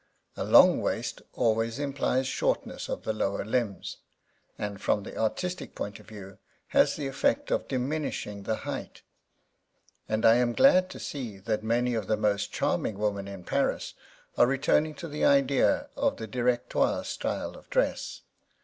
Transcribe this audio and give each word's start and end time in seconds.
A 0.35 0.43
long 0.43 0.81
waist 0.81 1.21
always 1.31 1.77
implies 1.77 2.25
shortness 2.25 2.89
of 2.89 3.03
the 3.03 3.13
lower 3.13 3.45
limbs, 3.45 3.97
and, 4.57 4.81
from 4.81 5.03
the 5.03 5.15
artistic 5.15 5.75
point 5.75 5.99
of 5.99 6.07
view, 6.07 6.39
has 6.69 6.95
the 6.95 7.05
effect 7.05 7.51
of 7.51 7.67
diminishing 7.67 8.41
the 8.41 8.55
height; 8.65 9.03
and 10.09 10.25
I 10.25 10.37
am 10.37 10.53
glad 10.53 10.89
to 10.89 10.99
see 10.99 11.37
that 11.37 11.61
many 11.63 11.93
of 11.93 12.07
the 12.07 12.17
most 12.17 12.51
charming 12.51 12.97
women 12.97 13.27
in 13.27 13.43
Paris 13.43 13.93
are 14.39 14.47
returning 14.47 14.95
to 14.95 15.07
the 15.07 15.23
idea 15.23 15.87
of 15.95 16.17
the 16.17 16.25
Directoire 16.27 17.03
style 17.05 17.53
of 17.55 17.69
dress. 17.69 18.23